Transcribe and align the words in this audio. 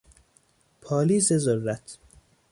پالیز 0.81 1.33
ذرت 1.33 1.97